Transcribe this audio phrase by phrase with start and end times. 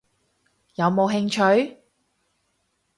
[0.73, 1.29] 有冇興
[1.69, 1.77] 趣？